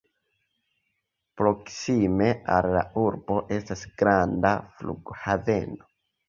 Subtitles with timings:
[1.41, 5.89] Proksime al la urbo estas granda flughaveno.